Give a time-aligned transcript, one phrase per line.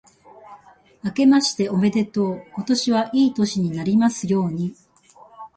[1.03, 2.43] あけましておめでとう。
[2.55, 4.73] 今年はいい年になりますように。